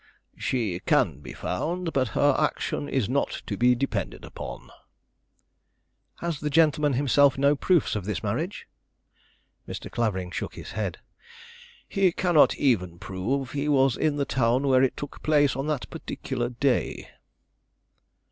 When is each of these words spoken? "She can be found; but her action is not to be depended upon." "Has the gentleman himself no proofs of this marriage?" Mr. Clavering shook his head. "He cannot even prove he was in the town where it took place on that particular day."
"She 0.35 0.79
can 0.79 1.19
be 1.19 1.31
found; 1.33 1.93
but 1.93 2.07
her 2.17 2.35
action 2.39 2.89
is 2.89 3.07
not 3.07 3.43
to 3.45 3.55
be 3.55 3.75
depended 3.75 4.25
upon." 4.25 4.71
"Has 6.21 6.39
the 6.39 6.49
gentleman 6.49 6.93
himself 6.93 7.37
no 7.37 7.55
proofs 7.55 7.95
of 7.95 8.05
this 8.05 8.23
marriage?" 8.23 8.67
Mr. 9.69 9.91
Clavering 9.91 10.31
shook 10.31 10.55
his 10.55 10.71
head. 10.71 10.97
"He 11.87 12.11
cannot 12.11 12.55
even 12.55 12.97
prove 12.97 13.51
he 13.51 13.69
was 13.69 13.95
in 13.95 14.15
the 14.15 14.25
town 14.25 14.67
where 14.67 14.81
it 14.81 14.97
took 14.97 15.21
place 15.21 15.55
on 15.55 15.67
that 15.67 15.87
particular 15.91 16.49
day." 16.49 17.09